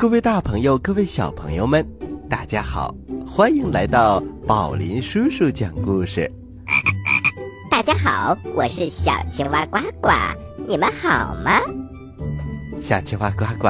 [0.00, 1.86] 各位大朋友，各位小朋友们，
[2.26, 2.94] 大家好，
[3.26, 6.32] 欢迎来到宝林叔叔讲故事。
[7.70, 10.08] 大家好，我是小青蛙呱呱，
[10.66, 11.60] 你们好吗？
[12.80, 13.68] 小青蛙呱呱，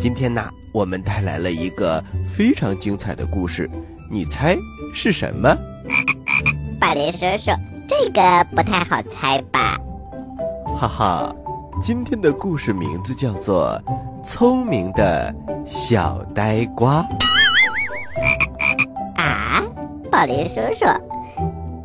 [0.00, 3.70] 今天呢，我们带来了一个非常精彩的故事，
[4.10, 4.58] 你猜
[4.92, 5.56] 是什么？
[6.80, 7.52] 宝林叔叔，
[7.86, 9.78] 这个不太好猜吧？
[10.74, 11.36] 哈哈，
[11.80, 13.80] 今天的故事名字叫做
[14.24, 15.32] 《聪明的
[15.64, 17.02] 小呆瓜》。
[19.16, 19.62] 啊，
[20.10, 20.84] 宝林叔叔，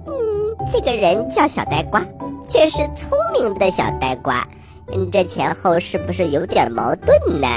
[0.06, 0.14] 嗯，
[0.72, 2.04] 这个人叫小呆瓜，
[2.48, 4.48] 却是聪明的小呆瓜，
[4.94, 7.48] 嗯，这前后是不是有点矛盾呢？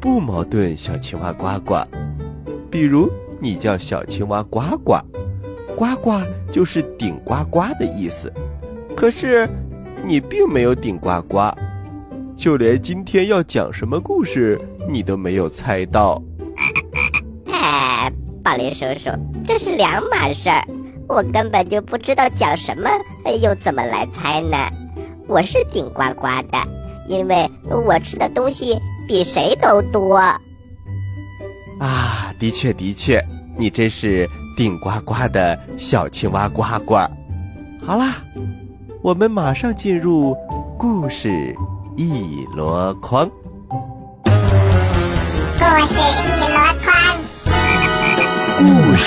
[0.00, 1.76] 不矛盾，小青蛙呱呱。
[2.70, 3.10] 比如
[3.40, 4.98] 你叫小青蛙呱呱，
[5.76, 8.32] 呱呱就是顶呱呱的意思，
[8.96, 9.48] 可是。
[10.04, 11.50] 你并没有顶呱呱，
[12.36, 16.22] 就连今天要讲什么故事，你都没有猜到。
[17.52, 18.10] 哎，
[18.42, 19.10] 宝林叔叔，
[19.44, 20.66] 这是两码事儿，
[21.08, 22.90] 我根本就不知道讲什么，
[23.40, 24.56] 又怎么来猜呢？
[25.26, 26.58] 我是顶呱呱的，
[27.08, 28.78] 因为我吃的东西
[29.08, 30.16] 比谁都多。
[31.78, 33.22] 啊，的确的确，
[33.56, 36.94] 你真是顶呱呱的小青蛙呱呱。
[37.84, 38.16] 好啦。
[39.02, 40.36] 我们马上进入
[40.76, 41.54] 故事
[41.96, 43.30] 一箩筐。
[45.68, 46.86] 故事一箩筐，
[48.56, 48.62] 故
[48.94, 49.04] 事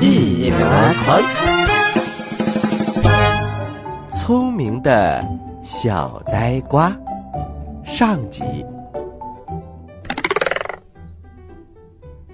[0.00, 0.56] 一箩
[1.04, 1.20] 筐。
[4.12, 5.26] 聪明的
[5.64, 6.96] 小呆瓜，
[7.84, 8.64] 上集。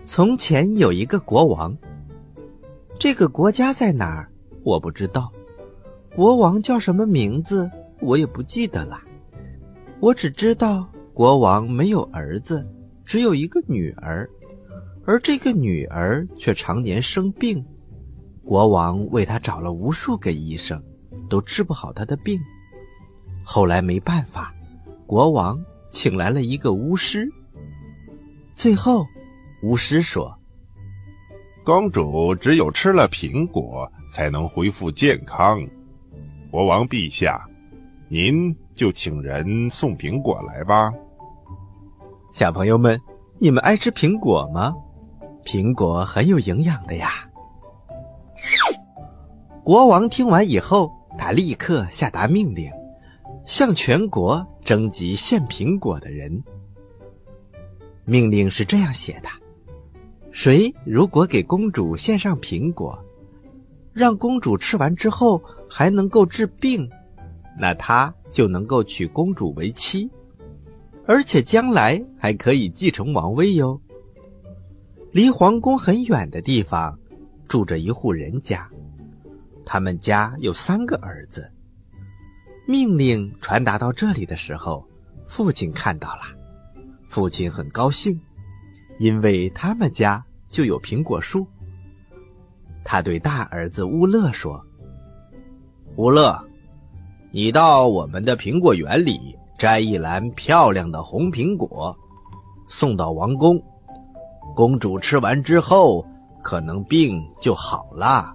[0.04, 1.74] 从前有一个国王，
[2.98, 4.28] 这个国家在哪儿？
[4.62, 5.32] 我不知道。
[6.14, 7.70] 国王叫什么名字？
[8.02, 9.00] 我也不记得了。
[10.00, 12.62] 我只知道国王没有儿子，
[13.06, 14.28] 只有一个女儿，
[15.06, 17.64] 而这个女儿却常年生病。
[18.44, 20.82] 国王为她找了无数个医生，
[21.30, 22.38] 都治不好她的病。
[23.44, 24.52] 后来没办法，
[25.06, 25.56] 国王
[25.88, 27.30] 请来了一个巫师。
[28.56, 29.06] 最后，
[29.62, 30.36] 巫师说
[31.64, 35.64] ：“公主只有吃了苹果，才能恢复健康。”
[36.50, 37.44] 国王陛下，
[38.08, 40.92] 您就请人送苹果来吧。
[42.36, 43.00] 小朋友们，
[43.38, 44.74] 你们爱吃苹果吗？
[45.42, 47.26] 苹果很有营养的呀。
[49.64, 52.70] 国王听完以后，他立刻下达命令，
[53.46, 56.44] 向全国征集献苹果的人。
[58.04, 59.30] 命令是这样写的：
[60.30, 63.02] 谁如果给公主献上苹果，
[63.94, 65.42] 让公主吃完之后。
[65.70, 66.88] 还能够治病，
[67.58, 70.08] 那他就能够娶公主为妻，
[71.06, 73.80] 而且将来还可以继承王位哟。
[75.12, 76.98] 离皇宫很远的地方，
[77.48, 78.68] 住着一户人家，
[79.64, 81.50] 他们家有三个儿子。
[82.66, 84.84] 命令传达到这里的时候，
[85.28, 86.22] 父亲看到了，
[87.08, 88.20] 父亲很高兴，
[88.98, 91.46] 因为他们家就有苹果树。
[92.84, 94.60] 他对大儿子乌勒说。
[95.96, 96.44] 乌勒，
[97.30, 101.96] 你到我们的苹果园里摘一篮漂亮的红苹果，
[102.68, 103.60] 送到王宫。
[104.54, 106.04] 公主吃完之后，
[106.42, 108.34] 可能病就好了。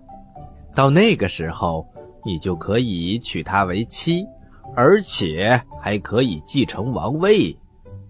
[0.76, 1.86] 到那个时候，
[2.26, 4.26] 你就可以娶她为妻，
[4.76, 7.56] 而且还可以继承王位。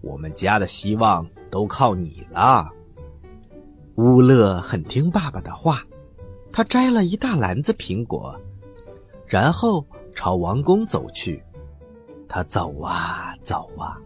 [0.01, 2.67] 我们家的希望都靠你了。
[3.95, 5.83] 乌勒很听爸爸的话，
[6.51, 8.35] 他摘了一大篮子苹果。
[9.27, 9.85] 然后
[10.15, 11.43] 朝王宫走去，
[12.33, 13.99] 他走啊走啊，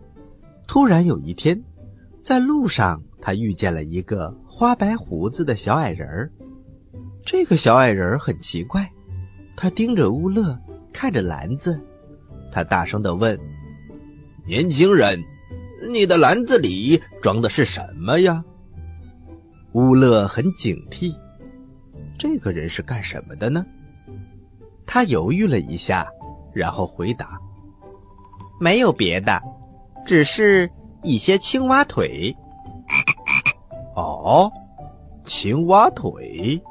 [0.68, 1.63] 突然有一天，
[2.24, 6.27] 在路上他遇见了一个花白胡子的小矮人。
[7.24, 8.92] 这个小矮人很奇怪，
[9.56, 10.60] 他盯着乌勒，
[10.92, 11.80] 看着篮子，
[12.51, 13.39] 他大声的问
[14.48, 15.24] ：“年轻人，
[15.92, 18.44] 你的篮子里装的是什么呀？”
[19.74, 21.16] 乌勒很警惕，
[22.18, 23.63] 这个人是干什么的呢？
[24.83, 26.07] 他犹豫了一下，
[26.56, 27.39] 然后回答
[28.59, 29.41] ：“没有别的，
[30.05, 30.69] 只是
[31.03, 32.35] 一些青蛙腿。”
[33.95, 34.51] 哦，
[35.23, 36.61] 青蛙腿？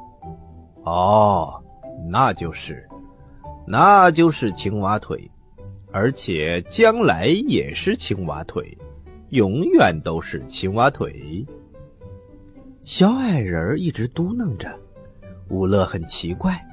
[0.83, 1.61] 哦，
[2.07, 2.87] 那就是，
[3.65, 5.29] 那就是青蛙腿，
[5.91, 8.77] 而且将来也是青蛙腿，
[9.29, 11.45] 永远都是青蛙腿。
[12.83, 14.71] 小矮人一直嘟囔着，
[15.49, 16.63] 乌勒很奇怪。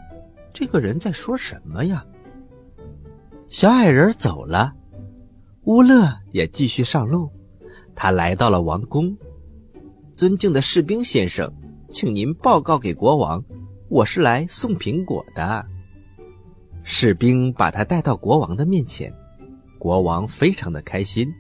[0.52, 2.04] 这个人在说什么呀？
[3.48, 4.74] 小矮人走了，
[5.64, 7.30] 乌勒也继续上路。
[7.94, 9.16] 他来到了王宫。
[10.16, 11.52] 尊敬的士兵先生，
[11.88, 13.42] 请您报告给国王，
[13.88, 15.64] 我是来送苹果的。
[16.82, 19.12] 士兵把他带到国王的面前，
[19.78, 21.32] 国王非常的开心。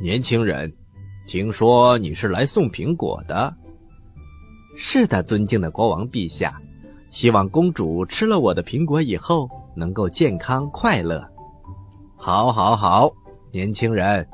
[0.00, 0.72] 年轻人，
[1.26, 3.52] 听说你是来送苹果的？
[4.76, 6.60] 是的，尊敬的国王陛下，
[7.10, 11.28] 希望公主吃了我的苹果以后能够健康快乐。
[12.16, 13.12] 好，好，好，
[13.52, 14.26] 年轻人，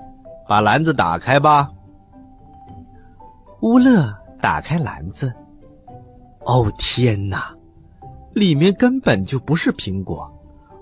[0.46, 1.68] 把篮子打开吧。
[3.62, 5.34] 乌勒打开篮子，
[6.44, 7.52] 哦天哪，
[8.32, 10.32] 里面根本就不是苹果，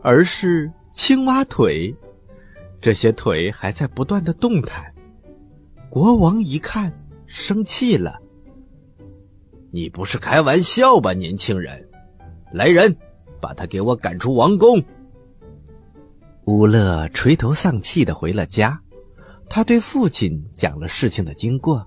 [0.03, 1.95] 而是青蛙腿。
[2.79, 4.85] 这些腿还在不断的动弹。
[5.89, 6.93] 国王一看，
[7.27, 8.21] 生气了
[9.73, 11.83] ：“你不是开玩笑吧，年轻人？
[12.53, 12.95] 来人，
[13.41, 14.85] 把他给我赶出王宫！”
[16.47, 18.81] 乌勒垂头丧气的回了家，
[19.51, 21.85] 他对父亲讲了事情的经过。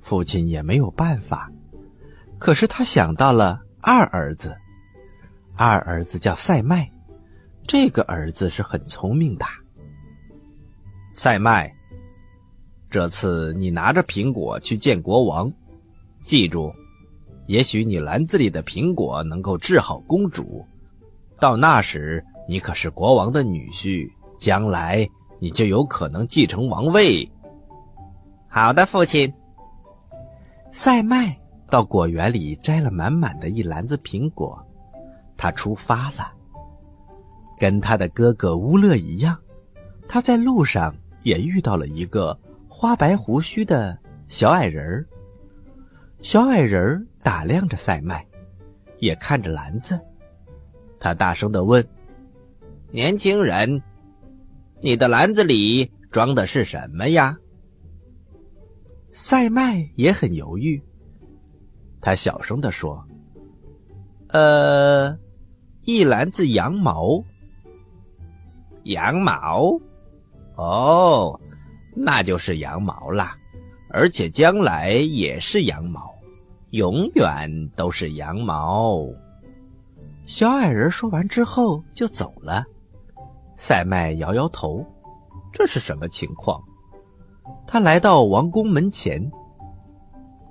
[0.00, 1.52] 父亲也没有办法，
[2.38, 4.56] 可是他想到了二儿子，
[5.54, 6.90] 二儿子叫赛麦，
[7.66, 9.44] 这个儿子是很聪明的。
[11.12, 11.70] 赛麦，
[12.90, 15.52] 这次你拿着苹果去见国王，
[16.22, 16.72] 记住，
[17.46, 20.66] 也许你篮子里的苹果能够治好公主，
[21.38, 25.08] 到那时你可是国王的女婿，将来
[25.38, 27.30] 你就有可能继承王位。
[28.48, 29.32] 好的，父亲。
[30.70, 31.36] 塞麦
[31.68, 34.58] 到果园里摘了满满的一篮子苹果，
[35.36, 36.32] 他出发了。
[37.58, 39.38] 跟他的哥哥乌勒一样，
[40.08, 42.36] 他在路上也遇到了一个
[42.68, 43.96] 花白胡须的
[44.28, 45.06] 小矮人儿。
[46.22, 48.26] 小矮人打量着赛麦，
[48.98, 50.00] 也看着篮子，
[50.98, 51.86] 他大声的问
[52.92, 53.82] ：“年轻人，
[54.82, 57.34] 你的篮子里装的是什么呀？”
[59.12, 60.82] 赛麦也很犹豫，
[62.02, 63.02] 他小声的说
[64.28, 65.16] ：“呃，
[65.84, 67.22] 一篮子羊毛。
[68.84, 69.78] 羊毛？
[70.56, 71.40] 哦，
[71.96, 73.34] 那就是羊毛啦，
[73.88, 76.14] 而且将来也是羊毛，
[76.70, 79.06] 永远都是羊毛。”
[80.26, 82.64] 小矮人说完之后就走了。
[83.64, 84.84] 塞麦摇摇头，
[85.52, 86.60] 这是什么情况？
[87.64, 89.22] 他来到王宫门前。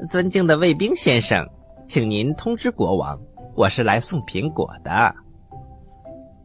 [0.09, 1.45] 尊敬的卫兵先生，
[1.85, 3.19] 请您通知国王，
[3.53, 5.13] 我是来送苹果的。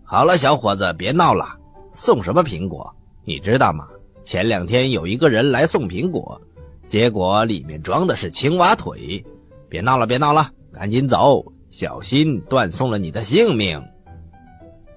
[0.02, 1.56] 好了，小伙子，别闹了。
[1.92, 2.92] 送什么苹果？
[3.24, 3.86] 你知道吗？
[4.24, 6.40] 前两天有一个人来送苹果，
[6.88, 9.24] 结果里面装的是青蛙腿。
[9.68, 13.80] 别闹了，别闹了，赶紧走，小心断送了你的性命。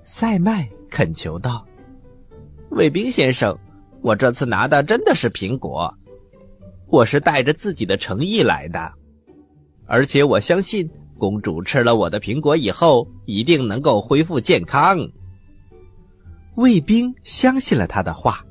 [0.04, 1.64] 塞麦恳求道
[2.72, 3.58] ：“卫兵先生。”
[4.02, 5.94] 我这次拿的真的是苹果，
[6.88, 8.94] 我是带着自己的诚意来的，
[9.86, 14.98] 而且我相信公主吃了我的苹果以后一定能够恢复健康。
[16.56, 18.42] 卫兵相信了他的话，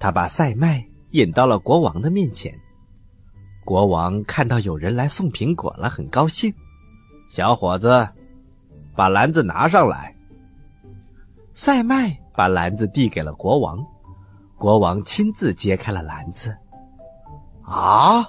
[0.00, 2.52] 他把赛麦引到了国王的面前。
[3.64, 6.52] 国王看到有人来送苹果了，很高兴。
[7.28, 8.08] 小伙子，
[8.96, 10.12] 把篮子拿上来。
[11.52, 13.78] 赛麦把篮子递给了国王。
[14.58, 16.56] 国王亲自揭开了篮子。
[17.62, 18.24] 啊，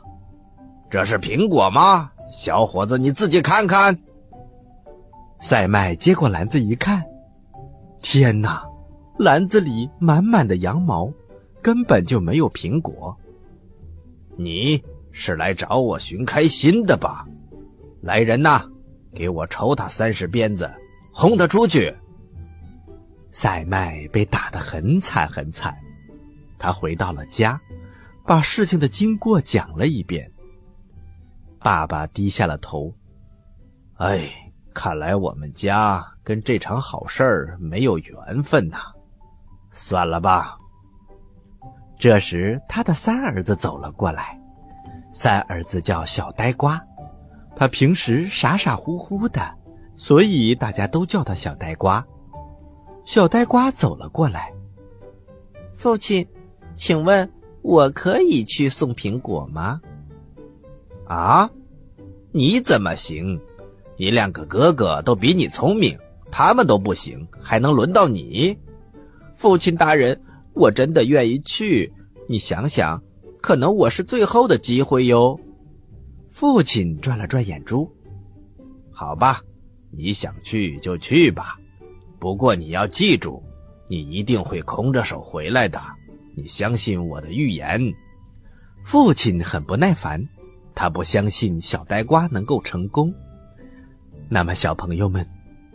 [0.89, 2.11] 这是苹果吗？
[2.31, 3.97] 小伙子，你自己看看。
[5.39, 7.03] 赛麦接过篮子一看，
[8.01, 8.65] 天哪，
[9.19, 11.09] 篮子里满满的羊毛，
[11.61, 13.15] 根本就没有苹果。
[14.35, 17.25] 你是来找我寻开心的吧？
[18.01, 18.63] 来人呐，
[19.13, 20.69] 给我抽他三十鞭子，
[21.13, 21.95] 轰他出去。
[23.39, 25.77] 赛麦被打得很惨很惨。
[26.58, 27.62] 他回到了家，
[28.25, 30.27] 把事情的经过讲了一遍。
[31.60, 32.91] 爸爸低下了头。
[33.98, 34.27] 哎，
[34.74, 38.79] 看来我们家跟这场好事儿没有缘分呐。
[39.70, 40.58] 算了吧。
[42.00, 44.36] 这时，他的三儿子走了过来。
[45.13, 46.84] 三儿子叫小呆瓜，
[47.56, 49.56] 他平时傻傻乎乎的，
[49.96, 52.03] 所以大家都叫他小呆瓜。
[53.07, 54.53] 小呆瓜走了过来，
[55.77, 56.27] 父亲。
[56.75, 57.27] 请问，
[57.61, 59.79] 我可以去送苹果吗？
[61.07, 61.49] 啊，
[62.33, 63.39] 你怎么行？
[63.95, 65.97] 你两个哥哥都比你聪明，
[66.29, 68.55] 他们都不行，还能轮到你？
[69.37, 70.21] 父亲大人，
[70.53, 71.91] 我真的愿意去。
[72.27, 73.01] 你想想，
[73.41, 75.39] 可能我是最后的机会哟。
[76.29, 77.89] 父亲转了转眼珠。
[78.91, 79.41] 好吧，
[79.91, 81.57] 你想去就去吧，
[82.19, 83.43] 不过你要记住，
[83.88, 85.81] 你一定会空着手回来的。
[86.36, 87.81] 你相信我的预言，
[88.83, 90.24] 父亲很不耐烦，
[90.75, 93.13] 他不相信小呆瓜能够成功。
[94.29, 95.25] 那么，小朋友们，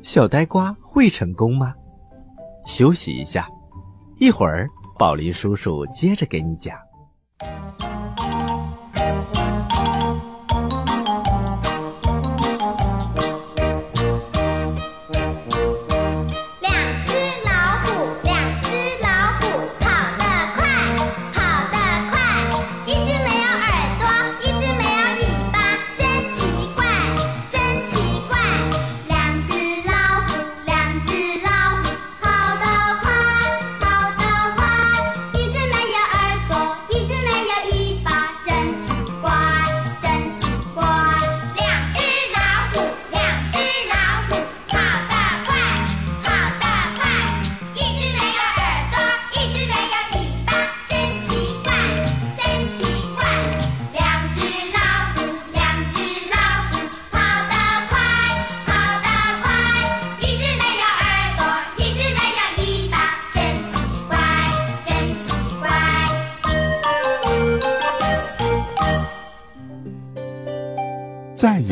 [0.03, 1.75] 小呆瓜会成功吗？
[2.67, 3.49] 休息一下，
[4.19, 4.69] 一会儿
[4.99, 6.77] 宝林叔叔接着给你讲。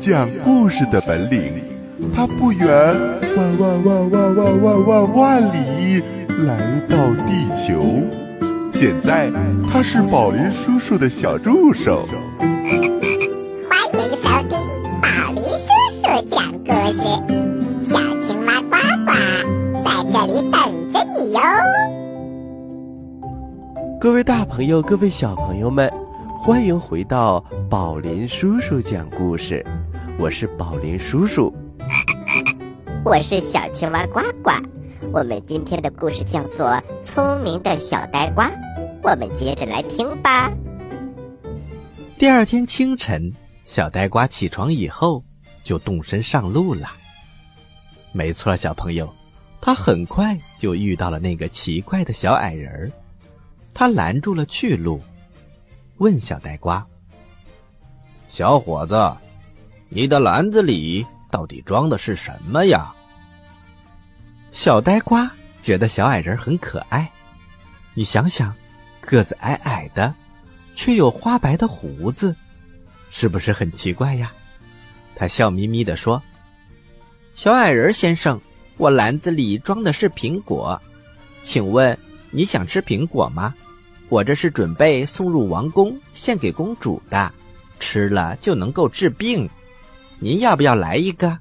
[0.00, 1.62] 讲故事的本领，
[2.16, 2.66] 他不远
[3.36, 6.02] 万万万万万万万万里
[6.46, 8.02] 来到地球。
[8.72, 9.30] 现在
[9.70, 12.08] 他是宝林叔叔的小助手。
[12.38, 14.58] 欢迎收听
[15.02, 17.02] 宝林叔叔讲故事，
[17.86, 19.12] 小青蛙呱呱
[19.84, 21.40] 在这里等着你哟。
[24.00, 25.92] 各位大朋友，各位小朋友们，
[26.38, 29.62] 欢迎回到宝林叔叔讲故事。
[30.20, 31.50] 我是宝林叔叔，
[33.06, 34.50] 我是小青蛙呱呱。
[35.14, 36.66] 我们今天的故事叫做
[37.02, 38.46] 《聪明的小呆瓜》，
[39.02, 40.52] 我们接着来听吧。
[42.18, 43.32] 第二天清晨，
[43.64, 45.24] 小呆瓜起床以后
[45.64, 46.90] 就动身上路了。
[48.12, 49.10] 没错，小朋友，
[49.58, 52.92] 他很快就遇到了那个奇怪的小矮人儿，
[53.72, 55.00] 他拦住了去路，
[55.96, 56.86] 问小呆瓜
[58.28, 58.94] ：“小伙子。”
[59.92, 62.94] 你的篮子里到底装的是什么呀？
[64.52, 65.28] 小呆瓜
[65.60, 67.10] 觉得小矮人很可爱。
[67.94, 68.54] 你想想，
[69.00, 70.14] 个子矮矮的，
[70.76, 72.36] 却有花白的胡子，
[73.10, 74.32] 是不是很奇怪呀？
[75.16, 76.22] 他笑眯眯的说
[77.34, 78.40] ：“小矮人先生，
[78.76, 80.80] 我篮子里装的是苹果，
[81.42, 81.98] 请问
[82.30, 83.52] 你想吃苹果吗？
[84.08, 87.34] 我这是准备送入王宫献给公主的，
[87.80, 89.50] 吃了就能够治病。”
[90.22, 91.38] 您要不要来一个？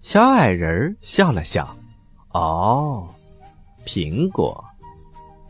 [0.00, 1.76] 小矮人笑了笑，
[2.30, 3.08] 哦，
[3.84, 4.64] 苹果，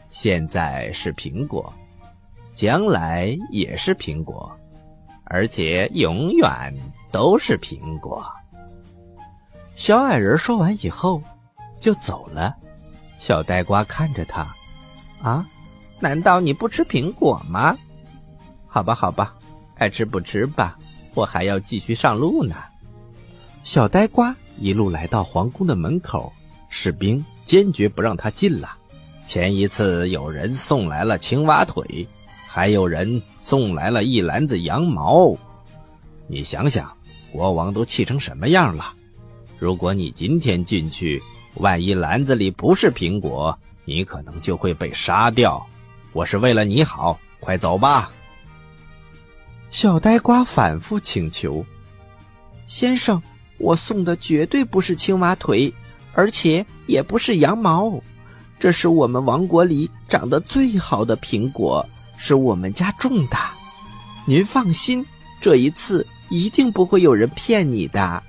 [0.09, 1.71] 现在是苹果，
[2.55, 4.51] 将来也是苹果，
[5.25, 6.75] 而且永远
[7.11, 8.25] 都是苹果。
[9.77, 11.23] 小矮人说完以后，
[11.79, 12.57] 就走了。
[13.19, 14.47] 小呆瓜看着他，
[15.21, 15.47] 啊，
[16.01, 17.77] 难道你不吃苹果吗？
[18.67, 19.35] 好吧，好吧，
[19.77, 20.79] 爱吃不吃吧。
[21.15, 22.55] 我还要继续上路呢。
[23.65, 26.33] 小呆瓜一路来到皇宫的门口，
[26.69, 28.77] 士兵坚决不让他进了。
[29.27, 32.07] 前一次有人送来了青蛙腿，
[32.47, 35.35] 还有人送来了一篮子羊毛。
[36.27, 36.93] 你想想，
[37.31, 38.93] 国王都气成什么样了？
[39.59, 41.23] 如果你今天进去，
[41.55, 45.65] 万一篮子里不是苹果，你可能就会被杀掉。
[46.13, 48.11] 我是为了你好，快走吧。
[49.73, 51.65] 小呆瓜反复请求
[52.69, 53.21] ：“先生，
[53.59, 55.73] 我送的绝对不是青蛙腿，
[56.13, 57.91] 而且也不是羊毛，
[58.61, 61.85] 这是我们王国里长得最好的苹果，
[62.19, 63.37] 是我们家种的。
[64.27, 65.05] 您放心，
[65.41, 68.23] 这一次一定不会有人骗你的。”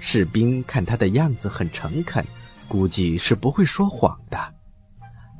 [0.00, 2.26] 士兵看他的样子很诚恳，
[2.66, 4.54] 估计是不会说谎的。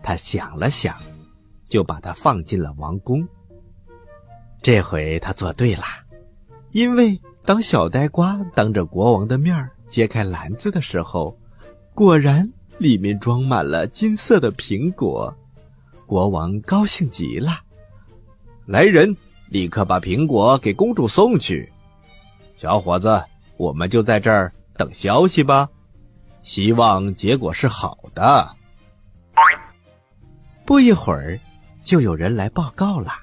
[0.03, 0.95] 他想了想，
[1.71, 3.27] 就把他放进了王宫。
[4.63, 5.85] 这回他做对了，
[6.71, 11.37] 因为当小呆瓜当着国王的面揭开篮子的时候，
[11.95, 15.37] 果然里面装满了金色的苹果。
[16.07, 17.61] 国王高兴极了，
[18.67, 19.17] 来人，
[19.49, 21.73] 立刻把苹果给公主送去。
[22.57, 23.21] 小伙子，
[23.57, 25.69] 我们就在这儿等消息吧，
[26.43, 28.55] 希望结果是好的。
[30.65, 31.41] 不一会儿，
[31.83, 33.22] 就有人来报告了。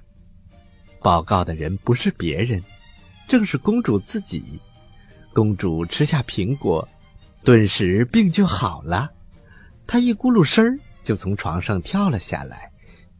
[1.01, 2.63] 报告的人不是别人，
[3.27, 4.43] 正是公主自己。
[5.33, 6.87] 公主吃下苹果，
[7.43, 9.09] 顿时病就好了。
[9.87, 12.71] 她一咕噜声儿就从床上跳了下来，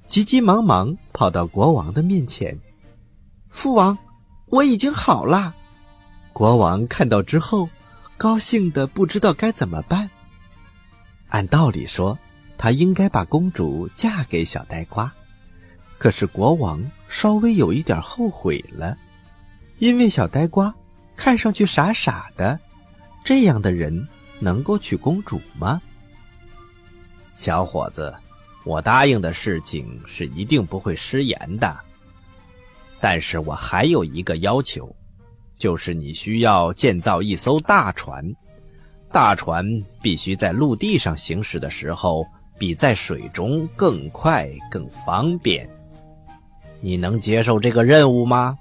[0.08, 2.60] 急急忙忙跑到国王的面前。
[3.50, 3.98] 父王，
[4.48, 5.56] 我已经好了。
[6.34, 7.70] 国王看到之后，
[8.18, 10.10] 高兴的不知道该怎么办。
[11.30, 12.18] 按道理说，
[12.58, 15.14] 他应该把公主嫁给小呆瓜，
[15.98, 18.98] 可是国王稍微有一点后悔了，
[19.80, 20.74] 因为小呆瓜。
[21.18, 22.58] 看上去傻傻的，
[23.26, 24.08] 这样的人
[24.40, 25.82] 能够娶公主吗？
[27.34, 28.16] 小伙子，
[28.64, 31.78] 我答应的事情是一定不会食言的。
[33.02, 34.96] 但是我还有一个要求，
[35.58, 38.24] 就是你需要建造一艘大船，
[39.12, 39.66] 大船
[40.02, 42.26] 必须在陆地上行驶的时候
[42.58, 45.70] 比在水中更快更方便。
[46.82, 48.58] 你能接受这个任务吗，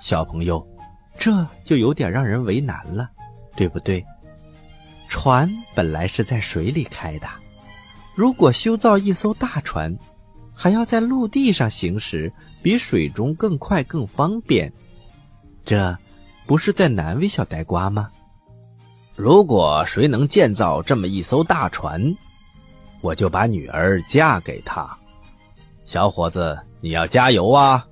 [0.00, 0.66] 小朋友？
[1.18, 3.10] 这就有点让人为难了，
[3.54, 4.04] 对不对？
[5.08, 7.28] 船本来是在水里开的，
[8.14, 9.94] 如果修造一艘大船，
[10.54, 14.72] 还要在陆地上行驶，比水中更快更方便，
[15.64, 15.94] 这
[16.46, 18.10] 不是在难为小呆瓜吗？
[19.14, 22.02] 如果谁能建造这么一艘大船，
[23.02, 24.88] 我就把女儿嫁给他。
[25.84, 27.86] 小伙子，你要加油啊！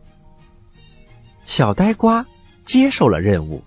[1.45, 2.27] 小呆瓜。
[2.65, 3.65] 接受了任务，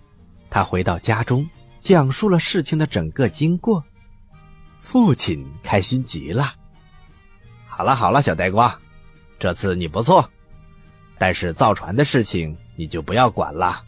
[0.47, 3.83] 他回到家中，讲述了事情的整个经过。
[4.79, 6.53] 父亲开心极了。
[7.65, 8.79] 好了好了，小呆瓜，
[9.39, 10.29] 这次你不错，
[11.17, 13.83] 但是造船的事情你就不要管了。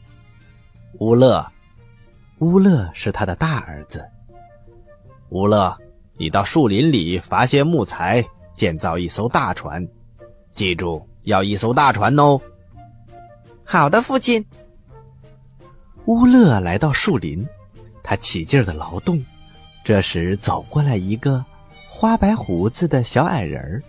[0.93, 1.45] 乌勒，
[2.39, 4.03] 乌勒是他的大儿子。
[5.29, 5.77] 乌勒，
[6.17, 9.87] 你到树林里伐些木材，建造一艘大船。
[10.55, 12.39] 记住，要一艘大船哦。
[13.63, 14.45] 好的，父亲。
[16.05, 17.47] 乌勒来到树林，
[18.03, 19.23] 他起劲的劳动。
[19.83, 21.43] 这时走过来一个
[21.89, 23.83] 花白胡子的小矮人儿。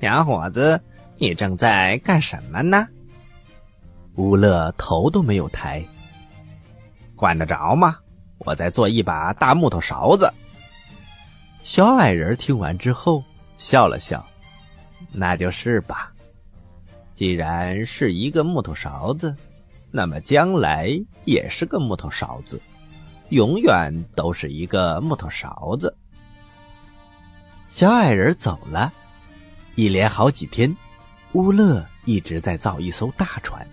[0.00, 0.80] 小伙子，
[1.18, 2.88] 你正在干什么呢？
[4.16, 5.84] 乌勒头都没有抬。
[7.16, 7.98] 管得着吗？
[8.38, 10.32] 我在做一把大木头勺子。
[11.62, 13.22] 小矮人听完之后
[13.56, 14.24] 笑了笑
[15.12, 16.12] ：“那就是吧。
[17.14, 19.34] 既然是一个木头勺子。”
[19.96, 20.90] 那么将来
[21.24, 22.60] 也是个木头勺子，
[23.28, 25.96] 永远都是一个木头勺子。
[27.68, 28.92] 小矮人走了，
[29.76, 30.76] 一连好几天，
[31.34, 33.64] 乌勒一直在造一艘大船。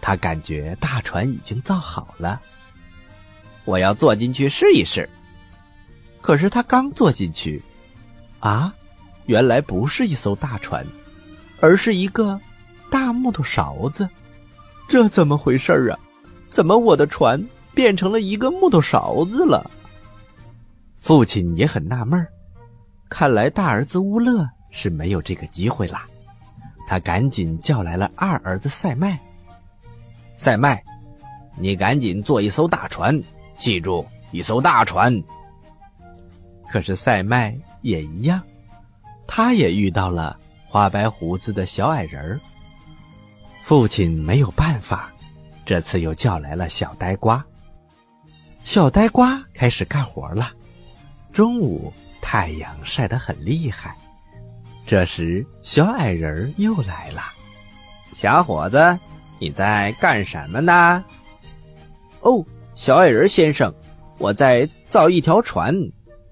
[0.00, 2.40] 他感觉大船已经造好了，
[3.64, 5.10] 我要坐进去试一试。
[6.20, 7.60] 可是他刚坐进去，
[8.38, 8.72] 啊，
[9.26, 10.86] 原来不是一艘大船，
[11.60, 12.40] 而是一个
[12.90, 14.08] 大木头勺子。
[14.88, 15.98] 这怎么回事啊？
[16.48, 17.40] 怎么我的船
[17.74, 19.70] 变成了一个木头勺子了？
[20.98, 22.26] 父亲也很纳闷
[23.08, 26.02] 看来大儿子乌勒是没有这个机会了。
[26.86, 29.18] 他赶紧叫来了二儿子赛麦。
[30.36, 30.82] 赛麦，
[31.56, 33.22] 你赶紧做一艘大船，
[33.56, 35.22] 记住，一艘大船。
[36.68, 38.42] 可是赛麦也一样，
[39.26, 40.36] 他也遇到了
[40.70, 42.40] 花白胡子的小矮人儿。
[43.64, 45.12] 父亲没有办法，
[45.66, 47.44] 这次又叫来了小呆瓜。
[48.62, 50.52] 小呆瓜开始干活了。
[51.32, 53.96] 中午太阳晒得很厉害，
[54.86, 57.22] 这时小矮人又来了。
[58.14, 58.98] 小伙子，
[59.40, 61.04] 你在干什么呢？
[62.20, 62.44] 哦，
[62.76, 63.72] 小矮人先生，
[64.18, 65.74] 我在造一条船，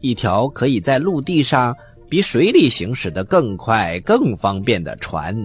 [0.00, 1.76] 一条可以在陆地上
[2.08, 5.36] 比水里行驶的更快、更方便的船。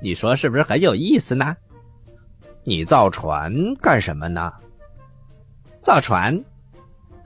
[0.00, 1.56] 你说是不是很有意思呢？
[2.64, 4.52] 你造船干什么呢？
[5.82, 6.42] 造船，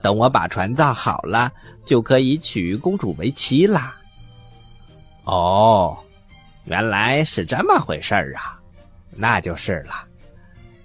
[0.01, 1.51] 等我把船造好了，
[1.85, 3.95] 就可以娶公主为妻啦。
[5.23, 5.97] 哦，
[6.65, 8.59] 原来是这么回事儿啊！
[9.11, 10.05] 那就是了，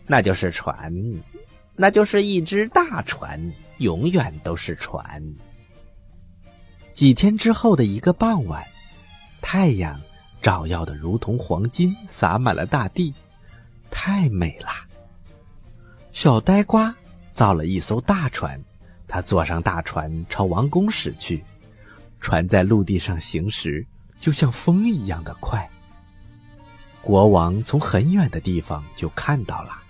[0.06, 0.92] 那就是船，
[1.74, 3.40] 那就是一只大船，
[3.78, 5.22] 永远都是船。
[6.92, 8.64] 几天之后的一个傍晚，
[9.40, 10.00] 太阳。
[10.42, 13.14] 照耀的如同黄金，洒满了大地，
[13.92, 14.70] 太美了。
[16.10, 16.92] 小呆瓜
[17.30, 18.60] 造了一艘大船，
[19.06, 21.44] 他坐上大船朝王宫驶去。
[22.20, 23.86] 船在陆地上行驶，
[24.18, 25.70] 就像风一样的快。
[27.00, 29.80] 国王从很远的地方就看到了，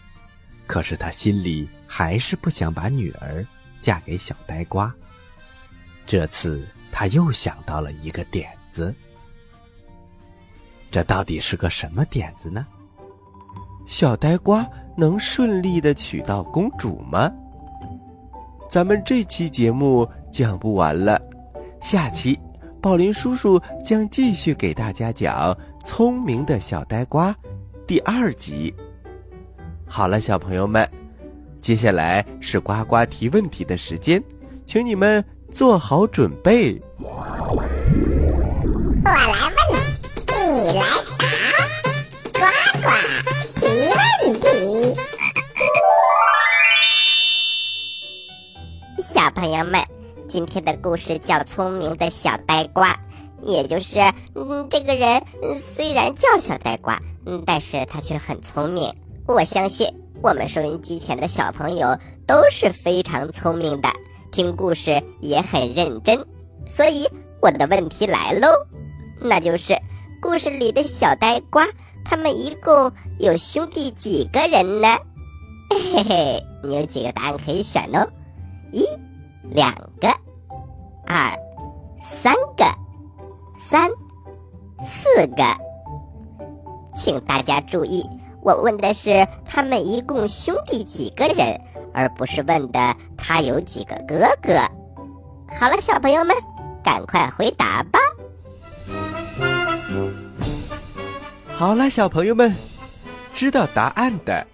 [0.67, 3.43] 可是他心里还是不想把女儿
[3.81, 4.95] 嫁给小呆瓜。
[6.07, 8.94] 这次他又想到了一个点子，
[10.90, 12.66] 这到底是个什么点子呢？
[13.87, 14.64] 小呆瓜
[14.96, 17.33] 能顺利的娶到公主吗？
[18.68, 21.20] 咱们这期节目讲不完了，
[21.81, 22.38] 下期
[22.81, 25.52] 宝林叔叔将继续给大家讲
[25.85, 27.33] 《聪明的小呆瓜》
[27.87, 28.72] 第二集。
[29.87, 30.88] 好了，小朋友们，
[31.61, 34.22] 接下来是呱呱提问题的时间，
[34.64, 35.22] 请你们
[35.53, 36.81] 做好准备。
[37.05, 37.11] 我
[39.05, 39.29] 来
[39.69, 39.79] 问，
[40.57, 40.83] 你来
[42.33, 42.41] 答，呱
[42.81, 42.88] 呱
[43.61, 43.61] 提
[43.93, 44.47] 问题。
[49.03, 49.81] 小朋友们，
[50.27, 52.93] 今天的故事叫《聪明的小呆瓜》，
[53.43, 54.01] 也就是，
[54.35, 58.93] 嗯，这个人嗯虽然叫小呆瓜，嗯，但是他却很聪明。
[59.27, 59.87] 我相信
[60.23, 63.88] 我们收音机前的小朋友都是非常聪明的，
[64.33, 66.27] 听故事也很认真。
[66.68, 67.07] 所以
[67.40, 68.49] 我的问题来喽，
[69.21, 69.77] 那就是
[70.21, 71.68] 故事里的小呆瓜，
[72.05, 74.88] 他们一共有兄弟几个人呢？
[75.71, 78.09] 嘿嘿嘿，你有几个答案可以选哦？
[78.73, 78.85] 一、
[79.51, 80.09] 两个，
[81.07, 81.38] 二、
[82.03, 82.64] 三个，
[83.61, 83.90] 三、
[84.85, 85.45] 四个。
[86.97, 88.05] 请大家注意，
[88.42, 91.61] 我问的是他们一共兄弟几个人，
[91.92, 94.61] 而不是问的他有几个哥哥。
[95.59, 96.35] 好了，小朋友们，
[96.83, 97.98] 赶快回答吧。
[101.48, 102.55] 好了，小朋友们，
[103.35, 104.46] 知道答案的，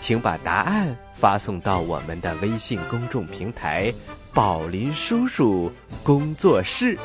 [0.00, 3.92] 请把答案发送到我们的微信公众平台
[4.32, 5.70] “宝林叔叔
[6.02, 6.98] 工作室”。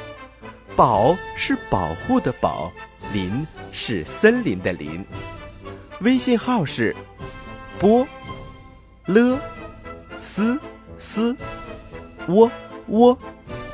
[0.77, 2.71] 宝是保护的宝，
[3.11, 5.05] 林是森林的林。
[5.99, 6.95] 微信号是
[7.77, 8.07] 波
[9.05, 9.37] 了
[10.19, 10.59] 斯
[10.97, 11.35] 斯
[12.27, 12.49] 窝
[12.87, 13.17] 窝，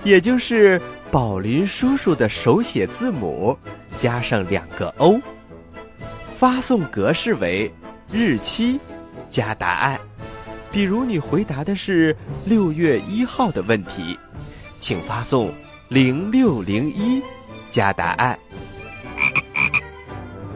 [0.04, 0.82] 也就是
[1.12, 3.58] 宝林叔叔的手写字母
[3.98, 5.20] 加上两个 O。
[6.36, 7.74] 发送格式为
[8.12, 8.80] 日期
[9.30, 10.00] 加答案。
[10.70, 14.20] 比如你回答的是六月一号的问题，
[14.80, 15.50] 请发送
[15.88, 17.22] 零六零一
[17.70, 18.38] 加答案。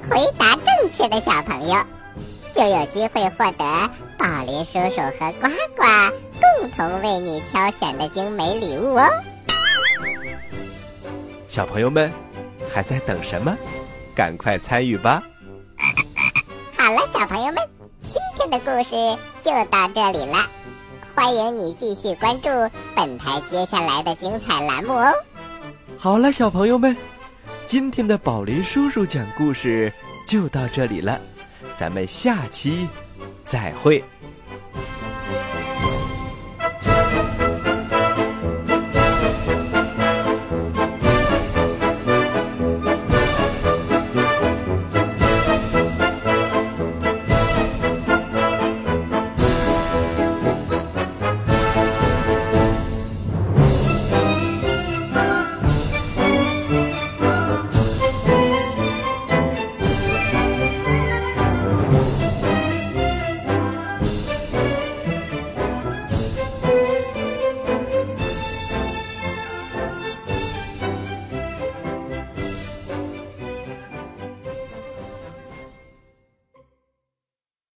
[0.10, 1.76] 回答正确的小朋友，
[2.60, 5.86] 就有机会获得宝林叔叔和呱呱
[6.42, 9.08] 共同为你挑选的精美礼物哦。
[11.48, 12.12] 小朋友们，
[12.70, 13.58] 还在等什么？
[14.14, 15.24] 赶快参与吧！
[16.78, 17.66] 好了，小朋友们，
[18.10, 20.46] 今天的故事就到这里了。
[21.16, 22.50] 欢迎你继续关注
[22.94, 25.14] 本台接下来的精彩栏目哦。
[25.98, 26.94] 好了，小朋友们，
[27.68, 29.94] 今天的宝林叔叔讲故事
[30.28, 31.22] 就到这里了，
[31.80, 32.90] 咱们下期
[33.46, 34.04] 再会。